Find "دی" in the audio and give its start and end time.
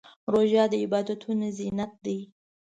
2.05-2.19